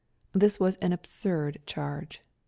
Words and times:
This 0.33 0.59
was 0.59 0.77
an 0.77 0.93
absurd 0.93 1.59
charge. 1.67 2.23